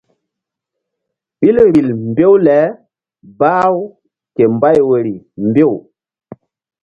Ɓil 1.39 1.57
vbil 1.67 1.87
mbew 2.09 2.33
le 2.45 2.57
bah-u 3.39 3.77
ke 4.35 4.43
mbay 4.55 4.77
woyri 4.87 5.15
mbew. 5.47 5.73